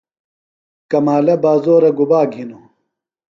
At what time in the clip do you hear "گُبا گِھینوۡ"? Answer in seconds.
1.97-2.65